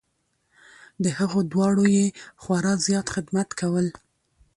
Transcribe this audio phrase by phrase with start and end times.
[1.03, 2.05] د هغو دواړو یې
[2.41, 3.87] خورا زیات خدمت کول.